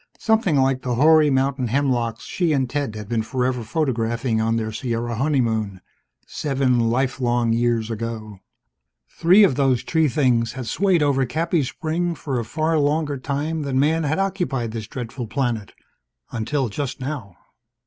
Something 0.17 0.55
like 0.57 0.81
the 0.81 0.95
hoary 0.95 1.29
mountain 1.29 1.67
hemlocks 1.67 2.23
she 2.23 2.53
and 2.53 2.67
Ted 2.67 2.95
had 2.95 3.07
been 3.07 3.21
forever 3.21 3.61
photographing 3.63 4.41
on 4.41 4.55
their 4.55 4.71
Sierra 4.71 5.13
honeymoon, 5.13 5.79
seven 6.25 6.79
life 6.79 7.21
long 7.21 7.53
years 7.53 7.91
ago. 7.91 8.39
Three 9.07 9.43
of 9.43 9.53
those 9.57 9.83
tree 9.83 10.07
things 10.07 10.53
had 10.53 10.65
swayed 10.65 11.03
over 11.03 11.23
Cappy's 11.27 11.67
spring 11.69 12.15
for 12.15 12.39
a 12.39 12.43
far 12.45 12.79
longer 12.79 13.19
time 13.19 13.61
than 13.61 13.79
Man 13.79 14.01
had 14.01 14.17
occupied 14.17 14.71
this 14.71 14.87
dreadful 14.87 15.27
planet. 15.27 15.71
Until 16.31 16.67
just 16.67 16.99
now 16.99 17.35